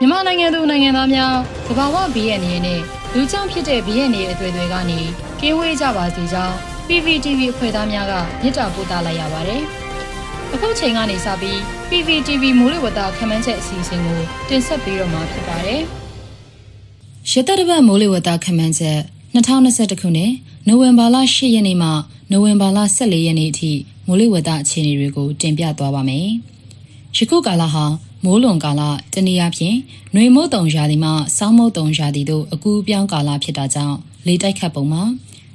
[0.00, 1.34] မြန်မာနိုင်ငံသူနိုင်ငံသားများ
[1.66, 2.80] သဘာဝဘေးရန်တွေနဲ့
[3.14, 5.00] လူကြောင့်ဖြစ်တဲ့ဘေးရန်တွေအသွေးတွေကနေ
[5.40, 6.54] ကင်းဝေးကြပါစေကြောင်း
[6.88, 8.12] PPTV အဖွဲ့သားများက
[8.42, 9.62] မြစ်တာပို့သလိုက်ရပါတယ်။
[10.54, 15.80] အခုချိန်ကနေစပြီး PPTV မိုးလေဝသခန့်မှန်းချက်အစီအစဉ်ကိုတင်ဆက်ပေးတော့မှာဖြစ်ပါတယ်။
[17.30, 18.98] ရတတပတ်မိုးလေဝသခန့်မှန်းချက်
[19.34, 20.32] 2021ခုနှစ်
[20.68, 21.88] နိုဝင်ဘာလ10ရက်နေ့မှ
[22.30, 23.72] နိုဝင်ဘာလ14ရက်နေ့အထိ
[24.06, 26.28] မိုးလေဝသအခြေအနေတွေကိုတင်ပြသွားပါမယ်။
[27.16, 27.84] ယခုကာလဟာ
[28.26, 28.82] မိုးလွန်ကာလ
[29.12, 29.76] တနည်းအားဖြင့်
[30.14, 35.02] နှွေမိုးတုံရာသီမှစောင်းမိုးတုံရာသီတို့အကူပြောင်းကာလဖြစ်တာကြောင့်လေတိုက်ခတ်ပုံမှာ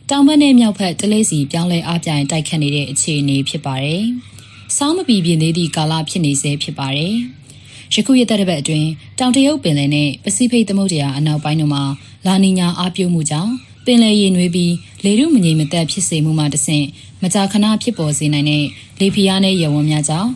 [0.09, 4.03] တောင်ဘက်နဲ့မြောက်ဘက်တလေးစီပြောင်းလဲအားပြိုင်တိုက်ခတ်နေတဲ့အခြေအနေဖြစ်ပါတယ်။
[4.77, 7.15] စောင်းမပီပြင်းသေးသည့်ကာလဖြစ်နေစေဖြစ်ပါတယ်။
[7.93, 11.83] ယခုရက်တဲ့ဘက်အတွင်းတောင်တရုတ်ပင်လယ်နဲ့ပစိဖိတ်သမုဒ္ဒရာအနောက်ပိုင်းတို့မှာ
[12.27, 13.51] လာနီညာအားပြုမှုကြောင့်
[13.85, 16.85] ပင်လယ်ရေနွေးပြီးလေထုမငြိမ်မသက်ဖြစ်စေမှုမှတဆင့်
[17.23, 18.65] မကြာခဏဖြစ်ပေါ်စေနိုင်တဲ့
[18.99, 20.31] လေဖိအားနဲ့ရေဝန်းများကြောင့်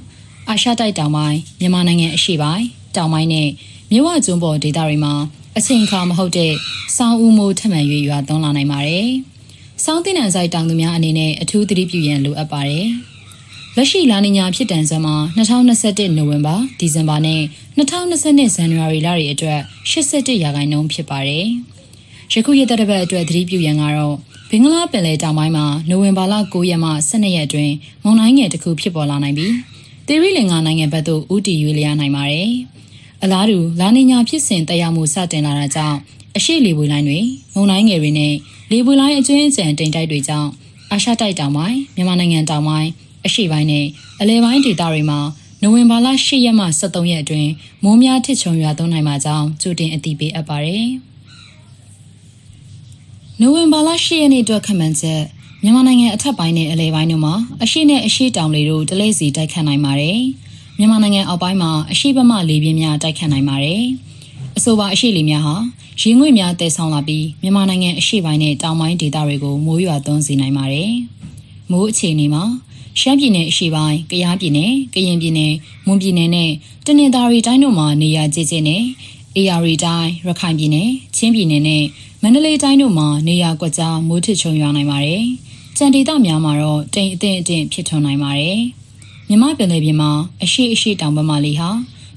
[0.49, 3.49] အာရှတိုက်တောင်ပိုင်းမြန်မာနိုင်ငံအရှေ့ပိုင်းတောင်ပိုင်းနဲ့
[3.91, 5.13] မြဝကျွန်းပေါ်ဒေသတွေမှာ
[5.57, 6.53] အချိန်အခါမဟုတ်တဲ့
[6.97, 9.09] စောင်းဦးမိုးထမှန်၍ရွာသွန်းလာနိုင်ပါတယ်။
[9.83, 12.87] စောင်းတင်နံဆိုင်တောင်သူများအနေနဲ့အထူးသတိပြုရန်လိုအပ်ပါတယ်။
[13.75, 17.41] လက်ရှိလာနီညာဖြစ်တန်စွမ်းမှာ2021နိုဝင်ဘာဒီဇင်ဘာနဲ့
[17.77, 19.59] 2022ဇန်နဝါရီလတွေအတွက်
[19.91, 21.45] 81ရာခိုင်နှုန်းဖြစ်ပါတယ်။
[22.33, 24.15] ယခုရက်သက်တစ်ပတ်အတွက်သတိပြုရန်ကတော့
[24.49, 27.73] ဘင်္ဂလားပင်လယ်တောင်ပိုင်းမှာနိုဝင်ဘာလ9ရက်မှ12ရက်အတွင်း
[28.03, 29.53] မုန်တိုင်းငယ်တစ်ခုဖြစ်ပေါ်လာနိုင်ပြီး
[30.07, 32.51] သေရီလင်္ကာနိုင်ငံဘက်သို့ဦးတည်ရွေ့လျားနိုင်ပါတယ်။
[33.23, 35.97] အလားတူလာနီညာဖြစ်စဉ်တက်ရောက်မှုစတင်လာတာကြောင့်
[36.37, 37.19] အရှိလေပွေလိုင်းတွေ
[37.53, 38.33] မုန်တိုင်းငယ်တွေနဲ့
[38.71, 40.49] လေပွေလိုင်းအကျွင်းအကျန်တိမ်တိုက်တွေကြောင့်
[40.91, 42.89] အာရှတိုက်တောင်ပိုင်းမြန်မာနိုင်ငံတောင်ပိုင်း
[43.25, 43.85] အရှိပိုင်းနဲ့
[44.21, 45.19] အလဲပိုင်းဒေသတွေမှာ
[45.61, 47.49] နိုဝင်ဘာလ10ရက်မှ23ရက်အတွင်း
[47.83, 50.87] မိုးများထစ်ချုံရွာသွန်းနိုင်မှာကြောင်းကြိုတင်အသိပေးအပ်ပါတယ်။
[53.39, 55.21] နိုဝင်ဘာလ10ရက်နေ့အတွက်ခန့်မှန်းချက်
[55.65, 60.19] မြန်မာနိုင်ငံအထက်ပိုင်းနဲ့အလဲပိုင်းတို့မှာအရှိနဲ့အရှိတောင်လေတို့တလဲစီတိုက်ခတ်နိုင်ပါတယ်။
[60.77, 63.83] မြန်မာနိုင်ငံအောက်ပိုင်းမှာအရှိဘက်မှလေပြင်းများတိုက်ခတ်နိုင်ပါတယ်။
[64.57, 65.55] အဆိုပါအရှိလေများဟာ
[66.01, 70.91] ရေငွေ့များတည်ဆောင်လာပြီးမြန်မာနိုင်ငံအရှိပိုင်းနဲ့တောင်ပိုင်းဒေသတွေကိုမိုးရွာသွန်းစေနိုင်ပါတယ်။
[71.71, 72.43] မိုးအခြေအနေမှာ
[72.99, 75.51] ရှမ်းပြည်နယ်အရှေ့ပိုင်း၊ကယားပြည်နယ်၊ကရင်ပြည်နယ်၊
[75.85, 76.51] မွန်ပြည်နယ်နဲ့
[76.85, 78.83] တနင်္သာရီတိုင်းတို့မှာနေရာကျကျနဲ့
[79.35, 81.83] အေရီတိုင်း၊ရခိုင်ပြည်နယ်၊ချင်းပြည်နယ်နဲ့
[82.21, 85.25] မန္တလေးတိုင်းတို့မှာနေရာကွက်ကြားမိုးထစ်ချုံရွာနိုင်ပါတယ်။
[85.77, 88.59] ကြံဒေသများမှာတော့တိမ်အထင်အထင်ဖြစ်ထွန်းနိုင်ပါတယ်။
[89.27, 90.11] မြမပင်လယ်ပြင်မှာ
[90.43, 91.69] အရှိအရှိတောင်ဘက်မှလေဟာ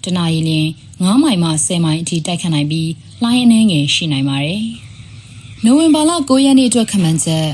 [0.04, 2.90] တနအီလင်း9မိုင်မှ10မိုင်အထိတိုက်ခတ်နိုင်ပြီး
[3.22, 4.62] လှိုင်းအနှဲငယ်ရှိနိုင်ပါတယ်။
[5.64, 7.46] နိုဝင်ဘာလ9ရက်နေ့အတွက်ခန့်မှန်းချက်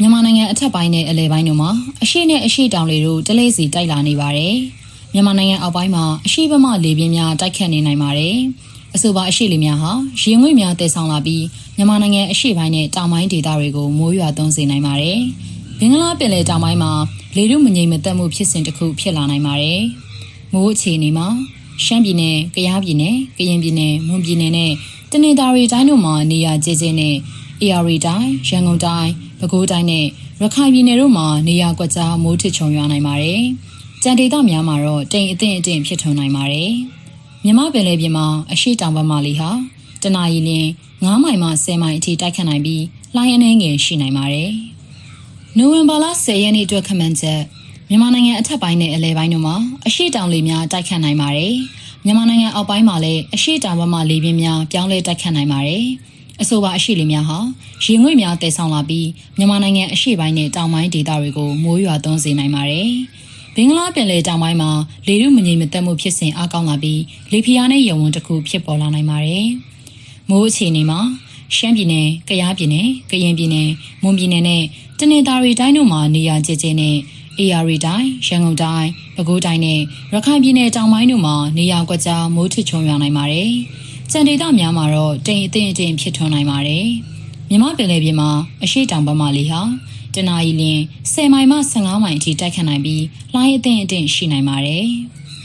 [0.00, 1.70] မြန်မာနိုင်ငံအထက်ပိုင်းနဲ့အလယ်ပိုင်းတို့မှာ
[2.02, 4.56] အရှိနဲ့အရှိတောင်လေတို့တလဲစီတိုက်လာနေပါတယ်။
[5.12, 8.36] မြန်မာနိုင်ငံအောက်ပိုင်းမှာအရှိဘက်မှလေပြင်းများတိုက်ခတ်နေနိုင်ပါတယ်။
[8.94, 9.92] အဆိုပါအရှိလေများဟာ
[10.22, 11.44] ရေငွေ့များတည်ဆောင်လာပြီး
[11.76, 15.20] မြန်မာနိုင်ငံအရှိပိုင်းနဲ့တောင်ပိုင်းဒေသတွေကိုမိုးရွာသွန်းစေနိုင်ပါတယ်။
[15.82, 16.92] ဘင်္ဂလားပင်လယ်တောင်ပိုင်းမှာ
[17.36, 19.82] လေထုမငြိမ်မသက်မှုဖြစ်စဉ်တစ်ခုဖြစ်လာနိုင်ပါတယ်။
[20.52, 21.28] မိုးအခြေအနေမှာ
[21.84, 24.72] ရှမ်းပြည်နယ်၊ကယားပြည်နယ်၊ကရင်ပြည်နယ်၊မွန်ပြည်နယ်နဲ့
[25.10, 27.14] တနင်္သာရီတိုင်းတို့မှာနေရာကျကျနဲ့
[27.62, 30.06] AR တိုင်း၊ရန်ကုန်တိုင်း၊ပဲခူးတိုင်းနဲ့
[30.42, 33.42] ရခိုင်ပြည်နယ်တို့မှာနေရာကွက်ကြားမိုးထစ်ချုံရွာနိုင်ပါတယ်။
[34.02, 36.70] ကြံဒေသများမှာတော့တိမ်အထင်အထင်ဖြစ်ထွန်းနိုင်ပါတယ်။
[37.44, 39.50] မြမပင်လယ်ပြင်မှာအရှိတောင်ဘက်မှလေဟာ
[40.02, 40.50] တနအီလ
[40.88, 44.52] 9မိုင်မှ10မိုင်အထိတိုက်ခတ်နိုင်ပြီးလှိုင်းအနှဲငယ်ရှိနိုင်ပါတယ်။
[45.58, 47.40] နိုဝင်ဘာလ10ရက်နေ့အတွက်ခန့်မှန်းချက်
[47.88, 49.56] မြန်မာနိုင်ငံအထက်ပိုင်းနဲ့အလဲပိုင်းတို့မှာ
[49.86, 51.54] အရှိတောင်လေများတိုက်ခတ်နိုင်ပါတယ်။
[52.04, 55.84] မြန်မာနိုင်ငံအောက်ပိုင်းမှာလည်းအရှိတောင်ဘက်မှလေပြင်းများပြောင်းလဲတိုက်ခတ်နိုင်ပါတယ်။
[56.40, 57.38] အဆိုပါအရှိလေများဟာ
[57.84, 62.90] ရေငွေ့များတည်ဆောင်လာပြီးမြန်မာနိုင်ငံအရှိပိုင်းနဲ့တောင်ပိုင်းဒေသတွေကိုမိုးရွာသွန်းစေနိုင်ပါတယ်။
[63.54, 64.70] ဘင်္ဂလားပင်လယ်တောင်ပိုင်းမှာ
[65.06, 67.00] လေထုမငြိမ်မသက်မှုဖြစ်စဉ်အကောင်းလာပြီး
[67.32, 69.46] လေဖိအားနဲ့ရေဝန်းတစ်ခုဖြစ်ပေါ်လာနိုင်ပါတယ်။
[70.28, 71.00] မိုးအခြေအနေမှာ
[71.56, 73.68] ရှမ်းပြည်နယ်၊ကယားပြည်နယ်၊ကရင်ပြည်နယ်၊
[74.02, 74.62] မွန်ပြည်နယ်နဲ့
[74.98, 76.96] တနင်္သာရီတိုင်းတို့မှာနေရာကျကျနဲ့
[77.40, 79.80] AR တိုင်း၊ရန်ကုန်တိုင်း၊ပဲခူးတိုင်းနဲ့
[80.12, 83.50] ရခိုင်ပြည်နယ်တောင်ပိုင်းတို့မှာနေရာကွက်ကြားမိုးထစ်ချုံရွာနိုင်ပါတယ်။
[84.10, 86.86] ကြံဒေသများမှာတော့တိမ်အထင်အထင်ဖြစ်ထွန်းနိုင်ပါတယ်။
[87.48, 88.30] မြမပင်လယ်ပြင်မှာ
[88.64, 89.60] အရှိတောင်ဘက်မှလေဟာ
[90.14, 90.62] တနအီလ
[91.04, 94.86] 10မိုင်မှ15မိုင်အထိတိုက်ခတ်နိုင်ပြီးလှိုင်းအထင်အထင်ရှိနိုင်ပါတယ်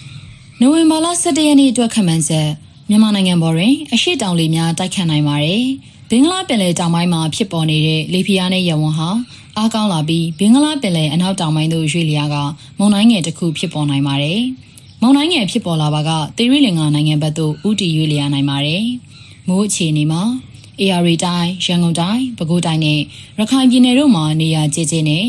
[0.59, 2.49] ။နိုဝင်ဘာလ17ရက်နေ့အတွက်ခန့်မှန်းချက်
[2.89, 5.65] မြန်မာနိုင်ငံပေါ်တွင်အရှိတောင်လေများတိုက်ခတ်နိုင်ပါတယ်။
[6.09, 9.09] ဘင်္ဂလားပင်လယ်တောင်ပိုင်းမှာဖြစ်ပေါ်နေတဲ့လေဖိအားနဲ့ရဝန်းဟာ
[9.57, 12.35] အားကောင်းလာပြီးဘင်္ဂလားပင်လယ်အနောက်တောင်ပိုင်းသို့ရွေ့လျားက
[12.77, 14.41] မုန်တိုင်းငယ်တစ်ခုဖြစ်ပေါ်နိုင်ပါတယ်။
[15.01, 18.83] မုန်တိုင်းငယ်ဖြစ်ပေါ်လာပါကသေရီလင်္ကာနိုင်ငံဘက်သို့ဥတီရွေ့လျားနိုင်ပါတယ်။
[19.47, 20.21] မိုးအခြေအနေမှာ
[20.81, 22.99] AR တိုင်းရန်ကုန်တိုင်းပဲခူးတိုင်းနဲ့
[23.39, 25.25] ရခိုင်ပြည်နယ်တို့မှာနေရာကျကျနဲ့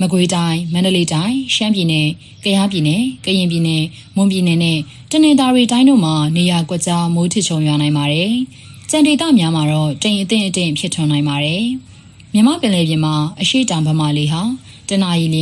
[0.00, 2.08] မကွေးတိုင်းမန္တလေးတိုင်းရှမ်းပြည်နယ်
[2.44, 3.84] ကယားပြည်နယ်ကရင်ပြည်နယ်
[4.16, 4.78] မွန်ပြည်နယ်နဲ့
[5.10, 8.32] တနင်္သာရီတိုင်းတို့မှာနေရာကွက်ကြားမိုးထစ်ချုံရွာနိုင်ပါတယ်။
[8.90, 11.64] ကြံဒေသများမှာတော့တိမ်အထင်အထင်ဖြစ်ထွန်းနိုင်ပါတယ်။
[12.32, 14.42] မြမပင်လယ်ပြင်မှာအရှိတောင်ဘက်မှလေဟာ
[14.88, 15.38] တနအီလ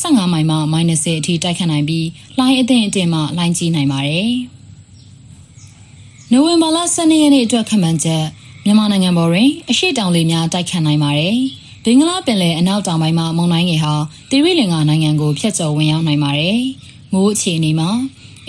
[0.00, 2.06] 15မိုင်မှ -30 အထိတိုက်ခတ်နိုင်ပြီး
[2.38, 4.30] လှိုင်းအထင်အထင်မှလှိုင်းကြီးနိုင်ပါတယ်။
[6.30, 8.24] နိုဝင်ဘာလ12ရက်နေ့အတွက်ခန့်မှန်းချက်
[8.64, 11.36] မြန်မာနိုင်ငံပေါ်တွင်အရှိတောင်လေများတိုက်ခတ်နိုင်ပါတယ်။
[11.84, 13.94] ဘင်္ဂလားပင်လယ်အနောက်တောင်ပိုင်းမှာမုန်တိုင်းငယ်ဟာ
[14.30, 16.60] တိရိလင်္ကာနိုင်ငံကိုဖျက်ချော်ဝင်ရောက်နိုင်ပါတယ်။
[17.12, 17.90] မိုးအခြေအနေမှာ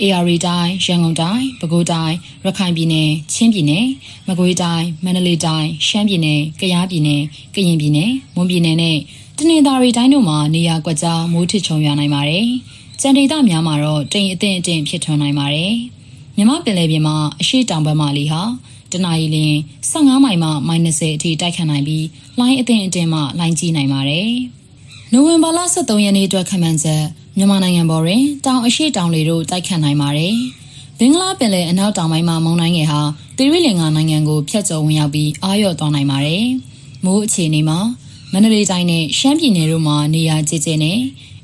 [0.02, 3.86] AR တိုင်းရန်ကုန်တိုင်းပဲခူးတိုင်းရခိုင်ပြည်နယ်ချင်းပြည်နယ်
[4.26, 7.22] မကွေးတိုင်းမန္တလေးတိုင်းရှမ်းပြည်နယ်ကယားပြည်နယ်
[7.54, 8.98] ကရင်ပြည်နယ်မွန်ပြည်နယ်နဲ့
[9.38, 12.46] တနင်္သာရီတိုင်းတို့မှာနေရာကွက်ကြားမိုးထစ်ချုံရွာနိုင်ပါတယ်။
[13.00, 15.72] ကြံဒေသများမှာတော့တိမ်အထင်အထင်ဖြစ်ထွန်းနိုင်ပါတယ်။
[16.36, 18.42] မြမပင်လယ်ပြင်မှာအရှိတောင်ဘက်မှလီဟာ
[18.92, 19.58] တနအီလရင်
[19.90, 22.06] 15မိုင်မှ -30 အထိတိုက်ခတ်နိုင်ပြီး
[22.40, 24.30] လိုင်းအထင်အထင်မှလိုင်းကြီးနိုင်ပါတယ်။
[25.12, 27.04] နိုဝင်ဘာလ23ရက်နေ့အတွက်ခန့်မှန်းချက်
[27.38, 30.36] မြန်မာနိုင်ငံပေါ်တွင်တောင်အရှိတောင်လေတို့တိုက်ခတ်နိုင်ပါတယ်။
[30.98, 33.00] ဘင်္ဂလားပင်လယ်အနောက်တောင်ပိုင်းမှာမုန်တိုင်းငယ်ဟာ
[33.38, 36.44] တိရိလင်္ကာနိုင်ငံကိုဖျက်ကျော်ဝင်ရောက်ပြီးအာရုံသွားနိုင်ပါတယ်။
[37.04, 37.78] မိုးအခြေအနေမှာ
[38.32, 40.98] မန္တလေးတိုင်းနဲ့ရှမ်းပြည်နယ်တို့မှာနေရာကျကျနဲ့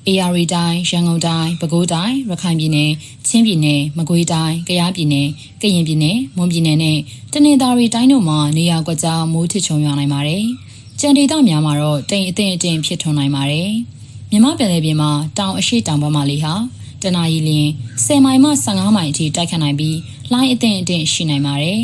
[0.06, 2.90] AR တိုင်းရန်ကုန်တိုင်းပဲခူးတိုင်းရခိုင်ပြည်နယ်
[3.26, 5.28] ချင်းပြည်နယ်မကွေးတိုင်းကယားပြည်နယ်
[5.62, 6.98] ကရင်ပြည်နယ်မွန်ပြည်နယ်နဲ့
[7.32, 10.44] တနင်္သာရီတိုင်းတို့မှာနေရာကွက်ကြားမိုးထစ်ချုံရွာနိုင်ပါတယ်။
[11.00, 13.70] ကြံဒေသများမှာတော့တိမ်အထင်အထင်ဖြစ်ထွန်းနိုင်ပါတယ်။
[14.30, 16.54] မြမပင်လယ်ပြင်မှာတောင်အရှိတောင်ဘက်မှလေဟာ
[17.02, 17.70] တနအီလရင်
[18.04, 19.98] 10မိုင်မှ15မိုင်အထိတိုက်ခတ်နိုင်ပြီး
[20.32, 21.82] လိုင်းအထင်အထင်ရှိနိုင်ပါတယ်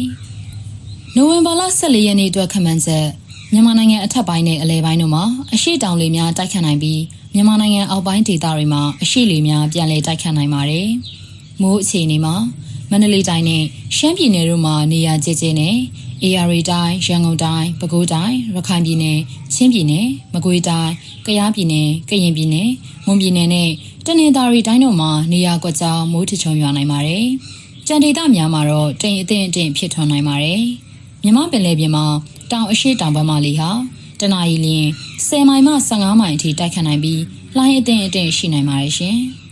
[1.15, 3.07] ။နိုဝင်ဘာလ14ရက်နေ့အတွက်ခန့်မှန်းချက်
[3.53, 7.01] မြန်မာနိုင်ငံအထက်ပိုင်းနဲ့အလဲပိုင်းတို့မှာအရှိတောင်လေများတိုက်ခတ်နိုင်ပြီး
[7.35, 10.89] မြန်မာနိုင်ငံအောက်ပိုင်းဒေသတွေမှာအရှိလေများပြန်လည်တိုက်ခတ်နိုင်ပါတယ်။
[11.61, 12.35] မိုးအခြေအနေမှာ
[12.91, 13.65] မန္တလေးတိုင်းနဲ့
[13.97, 15.77] ရှမ်းပြည်နယ်တို့မှာနေရာကျကျနဲ့
[16.23, 19.19] AR တိုင်းရန်ကုန်တိုင်းပဲခူးတိုင်းရခိုင်ပြည်နယ်
[19.55, 20.93] ချင်းပြည်နယ်မကွေးတိုင်း
[21.27, 22.71] ကယားပြည်နယ်ကရင်ပြည်နယ်
[23.07, 23.71] မွန်ပြည်နယ်နဲ့
[24.07, 27.27] တနင်္သာရီတိုင်းတို့မှာနေရာကွက်ကြားမိုးထချုံရွာနိုင်ပါတယ်။
[27.87, 30.63] ကြံဒေသများမှာတော့တိမ်အထင်အထင်ဖြစ်ထွန်းနိုင်ပါတယ်။
[31.23, 32.05] မြမပင်လယ်ပြင်မှာ
[32.51, 33.71] တောင်အရှိတောင်ဘက်မှလေဟာ
[34.21, 34.89] တနအီလရင်
[35.29, 37.23] 10မိုင်မှ15မိုင်အထိတိုက်ခတ်နိုင်ပြီး
[37.57, 39.19] လှိုင်းအထင်အထင်ရှိနိုင်ပါတယ်ရှင်။